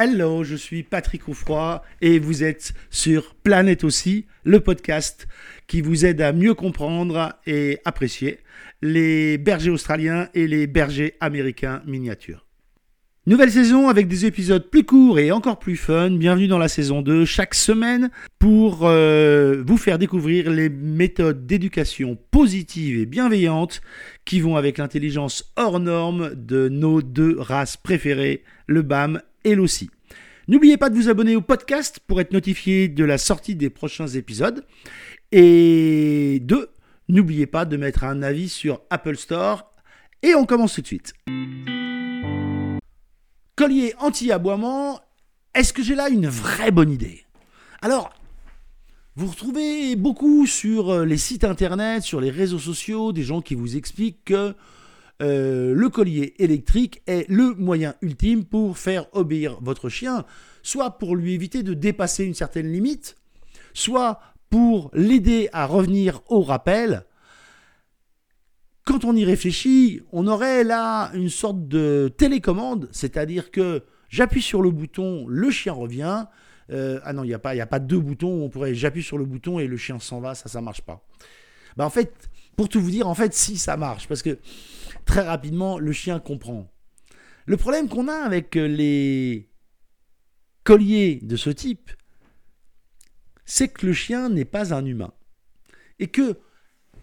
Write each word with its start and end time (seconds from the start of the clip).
Hello, 0.00 0.44
je 0.44 0.54
suis 0.54 0.84
Patrick 0.84 1.26
Oufroy 1.26 1.82
et 2.02 2.20
vous 2.20 2.44
êtes 2.44 2.72
sur 2.88 3.34
Planète 3.34 3.82
aussi, 3.82 4.26
le 4.44 4.60
podcast 4.60 5.26
qui 5.66 5.80
vous 5.80 6.06
aide 6.06 6.20
à 6.20 6.32
mieux 6.32 6.54
comprendre 6.54 7.34
et 7.48 7.80
apprécier 7.84 8.38
les 8.80 9.38
bergers 9.38 9.72
australiens 9.72 10.28
et 10.34 10.46
les 10.46 10.68
bergers 10.68 11.14
américains 11.18 11.82
miniatures. 11.84 12.46
Nouvelle 13.26 13.50
saison 13.50 13.88
avec 13.88 14.06
des 14.06 14.24
épisodes 14.24 14.70
plus 14.70 14.84
courts 14.84 15.18
et 15.18 15.32
encore 15.32 15.58
plus 15.58 15.76
fun. 15.76 16.12
Bienvenue 16.12 16.46
dans 16.46 16.58
la 16.58 16.68
saison 16.68 17.02
2 17.02 17.24
chaque 17.24 17.54
semaine 17.54 18.10
pour 18.38 18.82
euh, 18.84 19.64
vous 19.66 19.76
faire 19.78 19.98
découvrir 19.98 20.48
les 20.48 20.68
méthodes 20.68 21.44
d'éducation 21.44 22.16
positive 22.30 23.00
et 23.00 23.04
bienveillante 23.04 23.80
qui 24.24 24.38
vont 24.38 24.54
avec 24.54 24.78
l'intelligence 24.78 25.52
hors 25.56 25.80
norme 25.80 26.36
de 26.36 26.68
nos 26.68 27.02
deux 27.02 27.36
races 27.36 27.76
préférées, 27.76 28.44
le 28.68 28.82
BAM 28.82 29.20
l'OSI. 29.54 29.90
N'oubliez 30.48 30.78
pas 30.78 30.88
de 30.88 30.94
vous 30.94 31.08
abonner 31.08 31.36
au 31.36 31.42
podcast 31.42 32.00
pour 32.06 32.20
être 32.20 32.32
notifié 32.32 32.88
de 32.88 33.04
la 33.04 33.18
sortie 33.18 33.54
des 33.54 33.68
prochains 33.68 34.08
épisodes. 34.08 34.64
Et 35.30 36.40
deux, 36.42 36.70
n'oubliez 37.08 37.46
pas 37.46 37.66
de 37.66 37.76
mettre 37.76 38.04
un 38.04 38.22
avis 38.22 38.48
sur 38.48 38.80
Apple 38.88 39.16
Store. 39.16 39.70
Et 40.22 40.34
on 40.34 40.46
commence 40.46 40.74
tout 40.74 40.80
de 40.80 40.86
suite. 40.86 41.12
Collier 43.56 43.94
anti-aboiement, 43.98 45.00
est-ce 45.54 45.72
que 45.72 45.82
j'ai 45.82 45.94
là 45.94 46.08
une 46.08 46.28
vraie 46.28 46.70
bonne 46.70 46.90
idée? 46.90 47.24
Alors, 47.82 48.10
vous 49.16 49.26
retrouvez 49.26 49.96
beaucoup 49.96 50.46
sur 50.46 50.90
euh, 50.90 51.04
les 51.04 51.18
sites 51.18 51.42
internet, 51.42 52.04
sur 52.04 52.20
les 52.20 52.30
réseaux 52.30 52.60
sociaux, 52.60 53.12
des 53.12 53.24
gens 53.24 53.40
qui 53.40 53.56
vous 53.56 53.76
expliquent 53.76 54.24
que 54.24 54.54
euh, 55.20 55.74
le 55.74 55.88
collier 55.88 56.34
électrique 56.38 57.02
est 57.06 57.28
le 57.28 57.54
moyen 57.54 57.94
ultime 58.02 58.44
pour 58.44 58.78
faire 58.78 59.06
obéir 59.12 59.58
votre 59.60 59.88
chien, 59.88 60.24
soit 60.62 60.98
pour 60.98 61.16
lui 61.16 61.34
éviter 61.34 61.62
de 61.62 61.74
dépasser 61.74 62.24
une 62.24 62.34
certaine 62.34 62.70
limite, 62.70 63.16
soit 63.74 64.20
pour 64.50 64.90
l'aider 64.94 65.48
à 65.52 65.66
revenir 65.66 66.22
au 66.28 66.42
rappel. 66.42 67.04
Quand 68.84 69.04
on 69.04 69.14
y 69.14 69.24
réfléchit, 69.24 70.00
on 70.12 70.26
aurait 70.28 70.64
là 70.64 71.10
une 71.14 71.28
sorte 71.28 71.68
de 71.68 72.12
télécommande, 72.16 72.88
c'est-à-dire 72.92 73.50
que 73.50 73.82
j'appuie 74.08 74.40
sur 74.40 74.62
le 74.62 74.70
bouton, 74.70 75.26
le 75.28 75.50
chien 75.50 75.72
revient. 75.72 76.26
Euh, 76.70 77.00
ah 77.02 77.12
non, 77.12 77.24
il 77.24 77.28
n'y 77.28 77.34
a, 77.34 77.38
pas, 77.38 77.50
a 77.50 77.66
pas 77.66 77.80
deux 77.80 77.98
boutons, 77.98 78.44
on 78.44 78.48
pourrait 78.48 78.74
j'appuie 78.74 79.02
sur 79.02 79.18
le 79.18 79.24
bouton 79.24 79.58
et 79.58 79.66
le 79.66 79.76
chien 79.76 79.98
s'en 79.98 80.20
va, 80.20 80.34
ça, 80.34 80.48
ça 80.48 80.60
marche 80.60 80.82
pas. 80.82 81.02
Bah 81.76 81.84
en 81.84 81.90
fait, 81.90 82.30
pour 82.58 82.68
tout 82.68 82.80
vous 82.80 82.90
dire, 82.90 83.06
en 83.06 83.14
fait, 83.14 83.34
si 83.34 83.56
ça 83.56 83.76
marche, 83.76 84.08
parce 84.08 84.20
que 84.20 84.36
très 85.04 85.20
rapidement, 85.20 85.78
le 85.78 85.92
chien 85.92 86.18
comprend. 86.18 86.68
Le 87.46 87.56
problème 87.56 87.88
qu'on 87.88 88.08
a 88.08 88.16
avec 88.16 88.56
euh, 88.56 88.66
les 88.66 89.48
colliers 90.64 91.20
de 91.22 91.36
ce 91.36 91.50
type, 91.50 91.92
c'est 93.44 93.68
que 93.68 93.86
le 93.86 93.92
chien 93.92 94.28
n'est 94.28 94.44
pas 94.44 94.74
un 94.74 94.84
humain. 94.84 95.12
Et 96.00 96.08
que 96.08 96.40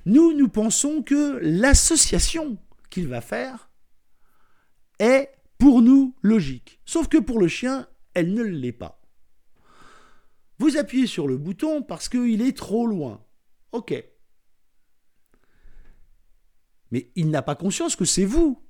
nous, 0.06 0.34
nous 0.34 0.50
pensons 0.50 1.02
que 1.02 1.40
l'association 1.42 2.58
qu'il 2.90 3.08
va 3.08 3.22
faire 3.22 3.70
est 5.00 5.30
pour 5.58 5.82
nous 5.82 6.18
logique. 6.22 6.82
Sauf 6.84 7.08
que 7.08 7.18
pour 7.18 7.40
le 7.40 7.48
chien, 7.48 7.88
elle 8.14 8.34
ne 8.34 8.44
l'est 8.44 8.74
pas. 8.74 9.02
Vous 10.60 10.76
appuyez 10.76 11.08
sur 11.08 11.30
le 11.30 11.38
bouton 11.38 11.82
parce 11.82 12.10
qu'il 12.10 12.42
est 12.42 12.58
trop 12.58 12.86
loin. 12.88 13.24
Ok. 13.72 14.04
Mais 16.92 17.12
il 17.16 17.30
n'a 17.30 17.42
pas 17.42 17.56
conscience 17.56 17.96
que 17.96 18.06
c'est 18.06 18.26
vous 18.26 18.62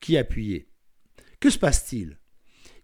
qui 0.00 0.16
appuyez. 0.16 0.68
Que 1.40 1.50
se 1.50 1.58
passe-t-il? 1.58 2.18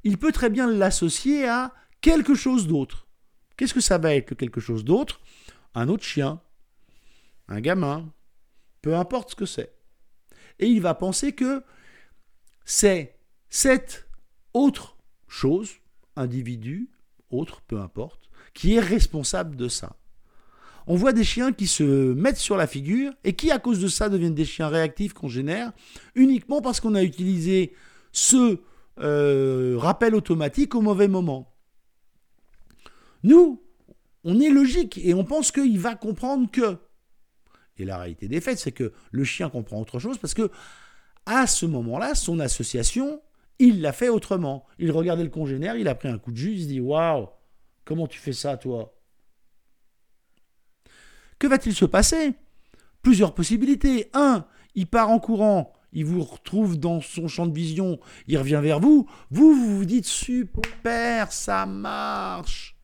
Il 0.05 0.19
peut 0.19 0.33
très 0.33 0.51
bien 0.51 0.71
l'associer 0.71 1.49
à 1.49 1.75
quelque 2.01 2.35
chose 2.35 2.67
d'autre. 2.67 3.09
Qu'est-ce 3.57 3.75
que 3.75 3.81
ça 3.81 3.99
va 3.99 4.15
être 4.15 4.35
quelque 4.35 4.61
chose 4.61 4.85
d'autre? 4.85 5.21
Un 5.75 5.89
autre 5.89 6.05
chien, 6.05 6.41
un 7.49 7.61
gamin, 7.61 8.13
peu 8.83 8.97
importe 8.97 9.31
ce 9.31 9.37
que 9.37 9.47
c'est. 9.47 9.75
Et 10.59 10.67
il 10.67 10.81
va 10.81 10.95
penser 10.95 11.33
que 11.33 11.63
c'est 12.65 13.19
cette 13.49 14.09
autre 14.53 14.97
chose, 15.29 15.77
individu, 16.17 16.91
autre, 17.31 17.63
peu 17.63 17.81
importe, 17.81 18.31
qui 18.55 18.75
est 18.75 18.81
responsable 18.81 19.57
de 19.57 19.69
ça 19.69 19.97
on 20.87 20.97
voit 20.97 21.13
des 21.13 21.25
chiens 21.25 21.53
qui 21.53 21.67
se 21.67 22.13
mettent 22.15 22.37
sur 22.37 22.57
la 22.57 22.67
figure 22.67 23.13
et 23.25 23.35
qui, 23.35 23.51
à 23.51 23.59
cause 23.59 23.81
de 23.81 23.89
ça, 23.89 24.09
deviennent 24.09 24.35
des 24.35 24.45
chiens 24.45 24.69
réactifs 24.69 25.13
qu'on 25.13 25.29
génère 25.29 25.73
uniquement 26.15 26.61
parce 26.61 26.81
qu'on 26.81 26.95
a 26.95 27.03
utilisé 27.03 27.73
ce 28.13 28.61
euh, 29.01 29.77
rappel 29.79 30.15
automatique 30.15 30.75
au 30.75 30.81
mauvais 30.81 31.09
moment. 31.09 31.55
Nous, 33.23 33.63
on 34.25 34.41
est 34.41 34.51
logique 34.51 34.99
et 34.99 35.15
on 35.15 35.25
pense 35.25 35.53
qu'il 35.53 35.79
va 35.79 35.95
comprendre 35.95 36.51
que. 36.51 36.77
Et 37.79 37.85
la 37.85 37.99
réalité 37.99 38.29
des 38.29 38.41
faits, 38.41 38.59
c'est 38.59 38.73
que 38.73 38.93
le 39.11 39.25
chien 39.25 39.49
comprend 39.49 39.81
autre 39.81 39.99
chose 39.99 40.19
parce 40.19 40.35
que, 40.35 40.51
à 41.27 41.47
ce 41.47 41.67
moment-là, 41.67 42.15
son 42.15 42.41
association, 42.41 43.23
il 43.59 43.81
l'a 43.81 43.93
fait 43.93 44.09
autrement. 44.09 44.67
Il 44.79 44.91
regardait 44.91 45.25
le 45.25 45.31
congénère, 45.31 45.77
il 45.77 45.89
a 45.89 45.95
pris 45.95 46.09
un 46.09 46.19
coup 46.19 46.33
de 46.33 46.37
jus, 46.37 46.53
il 46.53 46.63
se 46.63 46.69
dit 46.69 46.81
Waouh, 46.81 47.29
comment 47.85 48.07
tu 48.07 48.19
fais 48.19 48.33
ça, 48.33 48.57
toi? 48.57 48.95
Que 51.43 51.49
va-t-il 51.49 51.75
se 51.75 51.85
passer? 51.85 52.35
Plusieurs 53.03 53.35
possibilités. 53.35 54.09
Un, 54.15 54.45
il 54.77 54.87
part 54.87 55.11
en 55.11 55.19
courant, 55.19 55.73
il 55.93 56.05
vous 56.05 56.23
retrouve 56.23 56.79
dans 56.79 57.01
son 57.01 57.27
champ 57.27 57.47
de 57.47 57.53
vision, 57.53 57.99
il 58.29 58.39
revient 58.39 58.61
vers 58.63 58.79
vous. 58.79 59.09
Vous, 59.33 59.53
vous 59.53 59.79
vous 59.79 59.85
dites 59.85 60.07
super, 60.07 61.33
ça 61.33 61.67
marche. 61.67 62.77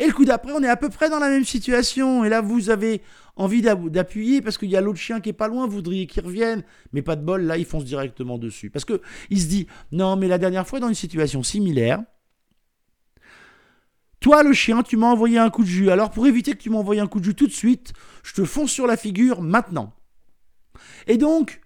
Et 0.00 0.08
le 0.08 0.12
coup 0.12 0.24
d'après, 0.24 0.50
on 0.50 0.60
est 0.64 0.68
à 0.68 0.76
peu 0.76 0.88
près 0.88 1.08
dans 1.08 1.20
la 1.20 1.28
même 1.28 1.44
situation. 1.44 2.24
Et 2.24 2.28
là, 2.28 2.40
vous 2.40 2.68
avez 2.68 3.00
envie 3.36 3.62
d'appuyer 3.62 4.42
parce 4.42 4.58
qu'il 4.58 4.70
y 4.70 4.76
a 4.76 4.80
l'autre 4.80 4.98
chien 4.98 5.20
qui 5.20 5.28
est 5.28 5.32
pas 5.32 5.46
loin, 5.46 5.68
vous 5.68 5.74
voudriez 5.74 6.08
qu'il 6.08 6.24
revienne. 6.24 6.64
Mais 6.92 7.02
pas 7.02 7.14
de 7.14 7.22
bol, 7.22 7.42
là, 7.42 7.58
il 7.58 7.64
fonce 7.64 7.84
directement 7.84 8.38
dessus. 8.38 8.70
Parce 8.70 8.84
qu'il 8.84 9.40
se 9.40 9.46
dit, 9.46 9.68
non, 9.92 10.16
mais 10.16 10.26
la 10.26 10.38
dernière 10.38 10.66
fois, 10.66 10.80
dans 10.80 10.88
une 10.88 10.94
situation 10.94 11.44
similaire, 11.44 12.02
toi, 14.20 14.42
le 14.42 14.52
chien, 14.52 14.82
tu 14.82 14.96
m'as 14.98 15.06
envoyé 15.06 15.38
un 15.38 15.48
coup 15.48 15.62
de 15.62 15.68
jus. 15.68 15.90
Alors, 15.90 16.10
pour 16.10 16.26
éviter 16.26 16.52
que 16.52 16.58
tu 16.58 16.68
m'envoies 16.68 17.00
un 17.00 17.06
coup 17.06 17.20
de 17.20 17.24
jus 17.24 17.34
tout 17.34 17.46
de 17.46 17.52
suite, 17.52 17.94
je 18.22 18.34
te 18.34 18.44
fonce 18.44 18.70
sur 18.70 18.86
la 18.86 18.98
figure 18.98 19.40
maintenant. 19.40 19.94
Et 21.06 21.16
donc, 21.16 21.60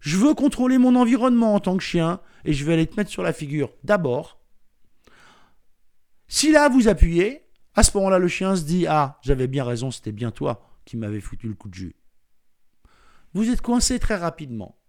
je 0.00 0.16
veux 0.16 0.34
contrôler 0.34 0.78
mon 0.78 0.96
environnement 0.96 1.54
en 1.54 1.60
tant 1.60 1.76
que 1.76 1.82
chien 1.82 2.20
et 2.44 2.52
je 2.52 2.64
vais 2.64 2.72
aller 2.72 2.86
te 2.86 2.96
mettre 2.96 3.10
sur 3.10 3.22
la 3.22 3.32
figure 3.32 3.72
d'abord. 3.84 4.40
Si 6.26 6.50
là, 6.50 6.68
vous 6.68 6.88
appuyez, 6.88 7.42
à 7.74 7.84
ce 7.84 7.96
moment-là, 7.96 8.18
le 8.18 8.28
chien 8.28 8.56
se 8.56 8.62
dit 8.62 8.86
Ah, 8.88 9.18
j'avais 9.22 9.46
bien 9.46 9.64
raison, 9.64 9.90
c'était 9.90 10.12
bien 10.12 10.32
toi 10.32 10.66
qui 10.84 10.96
m'avais 10.96 11.20
foutu 11.20 11.46
le 11.46 11.54
coup 11.54 11.68
de 11.68 11.74
jus. 11.74 11.94
Vous 13.34 13.50
êtes 13.50 13.60
coincé 13.60 14.00
très 14.00 14.16
rapidement. 14.16 14.80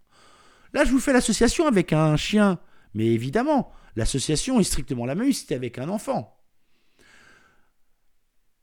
Là, 0.72 0.84
je 0.84 0.90
vous 0.90 0.98
fais 0.98 1.12
l'association 1.12 1.66
avec 1.66 1.92
un 1.92 2.16
chien. 2.16 2.58
Mais 2.94 3.06
évidemment, 3.06 3.70
l'association 3.96 4.58
est 4.58 4.64
strictement 4.64 5.06
la 5.06 5.14
même 5.14 5.32
si 5.32 5.40
c'était 5.40 5.54
avec 5.54 5.78
un 5.78 5.88
enfant. 5.88 6.41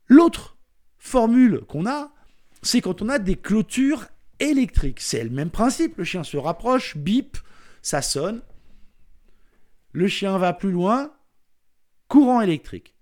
L'autre 0.10 0.58
formule 0.98 1.62
qu'on 1.68 1.86
a, 1.86 2.12
c'est 2.62 2.82
quand 2.82 3.02
on 3.02 3.10
a 3.10 3.20
des 3.20 3.36
clôtures 3.36 4.08
électriques. 4.40 5.00
C'est 5.00 5.24
le 5.24 5.30
même 5.30 5.52
principe. 5.52 5.98
Le 5.98 6.04
chien 6.04 6.24
se 6.24 6.36
rapproche, 6.36 6.98
bip, 6.98 7.38
ça 7.82 8.02
sonne. 8.02 8.42
Le 9.92 10.08
chien 10.08 10.38
va 10.38 10.54
plus 10.54 10.72
loin, 10.72 11.12
courant 12.08 12.42
électrique. 12.42 12.96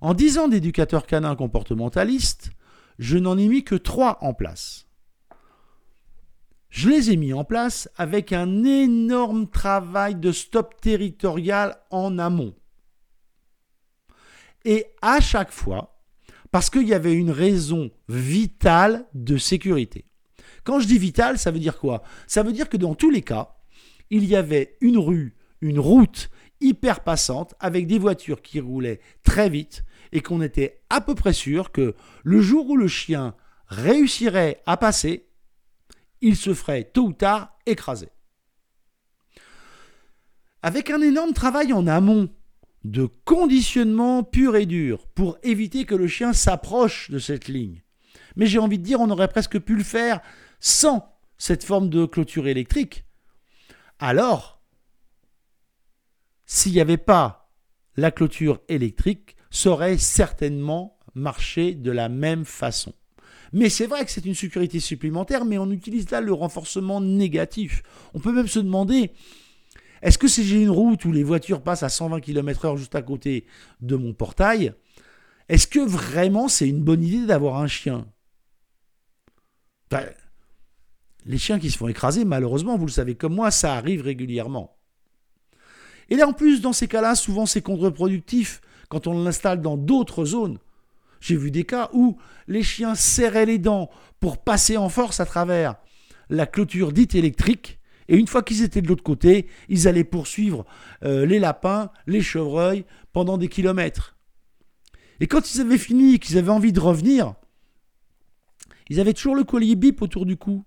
En 0.00 0.14
10 0.14 0.38
ans 0.38 0.48
d'éducateur 0.48 1.06
canin 1.06 1.34
comportementaliste, 1.34 2.50
je 2.98 3.18
n'en 3.18 3.38
ai 3.38 3.48
mis 3.48 3.64
que 3.64 3.74
trois 3.74 4.18
en 4.20 4.34
place. 4.34 4.86
Je 6.68 6.88
les 6.90 7.10
ai 7.10 7.16
mis 7.16 7.32
en 7.32 7.44
place 7.44 7.88
avec 7.96 8.32
un 8.32 8.64
énorme 8.64 9.48
travail 9.48 10.16
de 10.16 10.32
stop 10.32 10.80
territorial 10.80 11.78
en 11.90 12.18
amont. 12.18 12.54
Et 14.64 14.86
à 15.02 15.20
chaque 15.20 15.52
fois, 15.52 16.00
parce 16.50 16.70
qu'il 16.70 16.86
y 16.86 16.94
avait 16.94 17.14
une 17.14 17.30
raison 17.30 17.90
vitale 18.08 19.06
de 19.12 19.36
sécurité. 19.36 20.04
Quand 20.62 20.80
je 20.80 20.86
dis 20.86 20.98
vitale, 20.98 21.38
ça 21.38 21.50
veut 21.50 21.58
dire 21.58 21.78
quoi? 21.78 22.02
Ça 22.26 22.42
veut 22.42 22.52
dire 22.52 22.68
que 22.68 22.76
dans 22.76 22.94
tous 22.94 23.10
les 23.10 23.22
cas, 23.22 23.56
il 24.10 24.24
y 24.24 24.36
avait 24.36 24.76
une 24.80 24.98
rue, 24.98 25.36
une 25.60 25.78
route 25.78 26.30
hyper 26.60 27.00
passante 27.00 27.54
avec 27.60 27.86
des 27.86 27.98
voitures 27.98 28.40
qui 28.40 28.60
roulaient 28.60 29.00
très 29.22 29.50
vite 29.50 29.84
et 30.12 30.20
qu'on 30.20 30.40
était 30.40 30.80
à 30.88 31.00
peu 31.00 31.14
près 31.14 31.32
sûr 31.32 31.72
que 31.72 31.94
le 32.22 32.40
jour 32.40 32.70
où 32.70 32.76
le 32.76 32.88
chien 32.88 33.34
réussirait 33.66 34.62
à 34.64 34.76
passer, 34.76 35.26
il 36.20 36.36
se 36.36 36.54
ferait 36.54 36.84
tôt 36.84 37.08
ou 37.08 37.12
tard 37.12 37.58
écraser. 37.66 38.08
Avec 40.62 40.88
un 40.88 41.02
énorme 41.02 41.34
travail 41.34 41.72
en 41.72 41.86
amont 41.86 42.30
de 42.84 43.08
conditionnement 43.24 44.22
pur 44.22 44.56
et 44.56 44.66
dur 44.66 45.06
pour 45.14 45.38
éviter 45.42 45.84
que 45.84 45.94
le 45.94 46.06
chien 46.06 46.32
s'approche 46.32 47.10
de 47.10 47.18
cette 47.18 47.48
ligne. 47.48 47.82
Mais 48.36 48.46
j'ai 48.46 48.58
envie 48.58 48.78
de 48.78 48.84
dire, 48.84 49.00
on 49.00 49.10
aurait 49.10 49.28
presque 49.28 49.58
pu 49.58 49.74
le 49.74 49.84
faire 49.84 50.20
sans 50.60 51.08
cette 51.38 51.64
forme 51.64 51.88
de 51.88 52.06
clôture 52.06 52.46
électrique. 52.46 53.04
alors, 53.98 54.54
s'il 56.46 56.72
n'y 56.72 56.80
avait 56.80 56.98
pas 56.98 57.50
la 57.96 58.10
clôture 58.10 58.60
électrique, 58.68 59.36
ça 59.50 59.70
aurait 59.70 59.98
certainement 59.98 60.98
marché 61.14 61.74
de 61.74 61.90
la 61.90 62.08
même 62.08 62.44
façon. 62.44 62.92
Mais 63.52 63.68
c'est 63.68 63.86
vrai 63.86 64.04
que 64.04 64.10
c'est 64.10 64.26
une 64.26 64.34
sécurité 64.34 64.80
supplémentaire, 64.80 65.44
mais 65.44 65.58
on 65.58 65.70
utilise 65.70 66.10
là 66.10 66.20
le 66.20 66.32
renforcement 66.32 67.00
négatif. 67.00 67.82
On 68.12 68.18
peut 68.18 68.32
même 68.32 68.48
se 68.48 68.58
demander, 68.58 69.12
est-ce 70.02 70.18
que 70.18 70.28
si 70.28 70.44
j'ai 70.44 70.62
une 70.62 70.70
route 70.70 71.04
où 71.04 71.12
les 71.12 71.22
voitures 71.22 71.62
passent 71.62 71.82
à 71.82 71.88
120 71.88 72.20
km/h 72.20 72.76
juste 72.76 72.94
à 72.94 73.02
côté 73.02 73.46
de 73.80 73.96
mon 73.96 74.12
portail, 74.12 74.74
est-ce 75.48 75.66
que 75.66 75.80
vraiment 75.80 76.48
c'est 76.48 76.68
une 76.68 76.82
bonne 76.82 77.02
idée 77.02 77.26
d'avoir 77.26 77.56
un 77.56 77.66
chien? 77.66 78.06
Les 81.26 81.38
chiens 81.38 81.58
qui 81.58 81.70
se 81.70 81.78
font 81.78 81.88
écraser, 81.88 82.24
malheureusement, 82.24 82.76
vous 82.76 82.86
le 82.86 82.92
savez 82.92 83.14
comme 83.14 83.34
moi, 83.34 83.50
ça 83.50 83.74
arrive 83.74 84.02
régulièrement. 84.02 84.76
Et 86.10 86.16
là, 86.16 86.26
en 86.26 86.32
plus, 86.32 86.60
dans 86.60 86.72
ces 86.72 86.88
cas-là, 86.88 87.14
souvent 87.14 87.46
c'est 87.46 87.62
contre-productif 87.62 88.60
quand 88.88 89.06
on 89.06 89.22
l'installe 89.22 89.62
dans 89.62 89.76
d'autres 89.76 90.24
zones. 90.24 90.58
J'ai 91.20 91.36
vu 91.36 91.50
des 91.50 91.64
cas 91.64 91.88
où 91.94 92.18
les 92.46 92.62
chiens 92.62 92.94
serraient 92.94 93.46
les 93.46 93.58
dents 93.58 93.88
pour 94.20 94.42
passer 94.42 94.76
en 94.76 94.90
force 94.90 95.20
à 95.20 95.26
travers 95.26 95.76
la 96.28 96.46
clôture 96.46 96.92
dite 96.92 97.14
électrique. 97.14 97.78
Et 98.08 98.16
une 98.16 98.26
fois 98.26 98.42
qu'ils 98.42 98.62
étaient 98.62 98.82
de 98.82 98.88
l'autre 98.88 99.02
côté, 99.02 99.46
ils 99.68 99.88
allaient 99.88 100.04
poursuivre 100.04 100.64
euh, 101.04 101.24
les 101.26 101.38
lapins, 101.38 101.90
les 102.06 102.20
chevreuils 102.20 102.84
pendant 103.12 103.38
des 103.38 103.48
kilomètres. 103.48 104.16
Et 105.20 105.26
quand 105.26 105.54
ils 105.54 105.60
avaient 105.60 105.78
fini, 105.78 106.18
qu'ils 106.18 106.38
avaient 106.38 106.50
envie 106.50 106.72
de 106.72 106.80
revenir, 106.80 107.34
ils 108.88 109.00
avaient 109.00 109.14
toujours 109.14 109.36
le 109.36 109.44
collier 109.44 109.76
bip 109.76 110.02
autour 110.02 110.26
du 110.26 110.36
cou. 110.36 110.64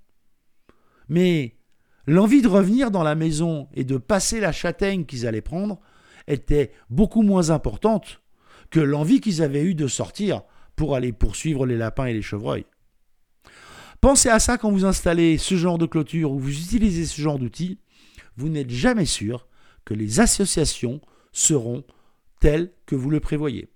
Mais 1.10 1.56
l'envie 2.08 2.42
de 2.42 2.48
revenir 2.48 2.92
dans 2.92 3.04
la 3.04 3.16
maison 3.16 3.68
et 3.74 3.84
de 3.84 3.98
passer 3.98 4.40
la 4.40 4.52
châtaigne 4.52 5.06
qu'ils 5.06 5.28
allaient 5.28 5.42
prendre 5.42 5.80
était 6.28 6.72
beaucoup 6.90 7.22
moins 7.22 7.50
importante 7.50 8.22
que 8.70 8.80
l'envie 8.80 9.22
qu'ils 9.22 9.42
avaient 9.42 9.64
eue 9.64 9.76
de 9.76 9.88
sortir 9.88 10.42
pour 10.76 10.96
aller 10.96 11.14
poursuivre 11.14 11.66
les 11.66 11.78
lapins 11.78 12.06
et 12.06 12.14
les 12.14 12.22
chevreuils. 12.22 12.66
Pensez 14.02 14.30
à 14.30 14.40
ça 14.40 14.58
quand 14.58 14.72
vous 14.72 14.86
installez 14.86 15.38
ce 15.38 15.56
genre 15.56 15.78
de 15.78 15.86
clôture 15.86 16.32
ou 16.32 16.40
vous 16.40 16.52
utilisez 16.52 17.06
ce 17.06 17.20
genre 17.20 17.40
d'outils. 17.40 17.80
Vous 18.36 18.50
n'êtes 18.50 18.70
jamais 18.70 19.06
sûr 19.06 19.48
que 19.86 19.94
les 19.94 20.20
associations 20.20 21.02
seront 21.32 21.84
telles 22.40 22.72
que 22.86 22.96
vous 22.96 23.10
le 23.10 23.20
prévoyez. 23.20 23.70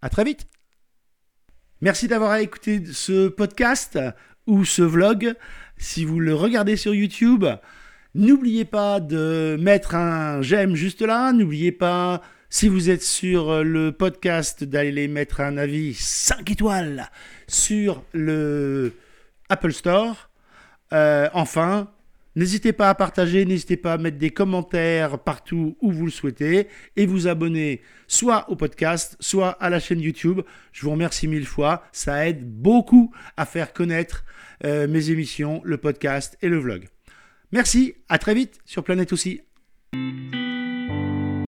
À 0.00 0.08
très 0.08 0.24
vite. 0.24 0.46
Merci 1.80 2.08
d'avoir 2.08 2.36
écouté 2.36 2.82
ce 2.92 3.28
podcast 3.28 3.98
ou 4.46 4.64
ce 4.64 4.82
vlog. 4.82 5.34
Si 5.76 6.04
vous 6.04 6.18
le 6.18 6.34
regardez 6.34 6.76
sur 6.76 6.94
YouTube, 6.94 7.44
n'oubliez 8.14 8.64
pas 8.64 9.00
de 9.00 9.56
mettre 9.60 9.94
un 9.94 10.40
j'aime 10.42 10.74
juste 10.74 11.02
là. 11.02 11.32
N'oubliez 11.32 11.72
pas 11.72 12.22
si 12.50 12.68
vous 12.68 12.90
êtes 12.90 13.02
sur 13.02 13.50
euh, 13.50 13.62
le 13.62 13.92
podcast, 13.92 14.64
d'aller 14.64 15.08
mettre 15.08 15.40
un 15.40 15.56
avis 15.58 15.94
5 15.94 16.50
étoiles 16.50 17.10
sur 17.46 18.02
le 18.12 18.92
Apple 19.48 19.72
Store. 19.72 20.30
Euh, 20.92 21.28
enfin, 21.34 21.90
n'hésitez 22.36 22.72
pas 22.72 22.88
à 22.88 22.94
partager, 22.94 23.44
n'hésitez 23.44 23.76
pas 23.76 23.94
à 23.94 23.98
mettre 23.98 24.16
des 24.18 24.30
commentaires 24.30 25.18
partout 25.18 25.76
où 25.82 25.92
vous 25.92 26.06
le 26.06 26.10
souhaitez 26.10 26.68
et 26.96 27.06
vous 27.06 27.28
abonner 27.28 27.82
soit 28.06 28.48
au 28.50 28.56
podcast, 28.56 29.16
soit 29.20 29.50
à 29.50 29.68
la 29.68 29.80
chaîne 29.80 30.00
YouTube. 30.00 30.40
Je 30.72 30.82
vous 30.82 30.90
remercie 30.90 31.28
mille 31.28 31.46
fois. 31.46 31.82
Ça 31.92 32.26
aide 32.26 32.50
beaucoup 32.50 33.12
à 33.36 33.44
faire 33.44 33.72
connaître 33.72 34.24
euh, 34.64 34.88
mes 34.88 35.10
émissions, 35.10 35.60
le 35.64 35.76
podcast 35.76 36.38
et 36.40 36.48
le 36.48 36.58
vlog. 36.58 36.88
Merci, 37.52 37.94
à 38.08 38.18
très 38.18 38.34
vite 38.34 38.58
sur 38.64 38.84
Planète 38.84 39.12
aussi. 39.12 39.42